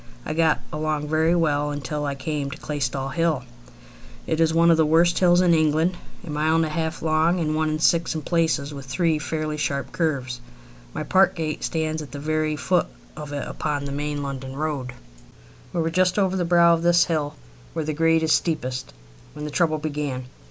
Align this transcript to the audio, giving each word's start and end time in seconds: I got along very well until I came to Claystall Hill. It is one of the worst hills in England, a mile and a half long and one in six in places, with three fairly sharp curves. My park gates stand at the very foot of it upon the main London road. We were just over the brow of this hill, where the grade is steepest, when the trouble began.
I 0.25 0.33
got 0.33 0.61
along 0.73 1.09
very 1.09 1.35
well 1.35 1.69
until 1.69 2.05
I 2.07 2.15
came 2.15 2.49
to 2.49 2.57
Claystall 2.57 3.09
Hill. 3.13 3.43
It 4.25 4.39
is 4.41 4.51
one 4.51 4.71
of 4.71 4.77
the 4.77 4.83
worst 4.87 5.19
hills 5.19 5.41
in 5.41 5.53
England, 5.53 5.95
a 6.25 6.31
mile 6.31 6.55
and 6.55 6.65
a 6.65 6.69
half 6.69 7.03
long 7.03 7.39
and 7.39 7.55
one 7.55 7.69
in 7.69 7.77
six 7.77 8.15
in 8.15 8.23
places, 8.23 8.73
with 8.73 8.87
three 8.87 9.19
fairly 9.19 9.57
sharp 9.57 9.91
curves. 9.91 10.41
My 10.91 11.03
park 11.03 11.35
gates 11.35 11.67
stand 11.67 12.01
at 12.01 12.09
the 12.11 12.17
very 12.19 12.55
foot 12.55 12.87
of 13.15 13.31
it 13.31 13.47
upon 13.47 13.85
the 13.85 13.91
main 13.91 14.23
London 14.23 14.55
road. 14.55 14.93
We 15.71 15.81
were 15.81 15.91
just 15.91 16.17
over 16.17 16.35
the 16.35 16.45
brow 16.45 16.73
of 16.73 16.81
this 16.81 17.05
hill, 17.05 17.35
where 17.73 17.85
the 17.85 17.93
grade 17.93 18.23
is 18.23 18.31
steepest, 18.33 18.95
when 19.33 19.45
the 19.45 19.51
trouble 19.51 19.77
began. 19.77 20.23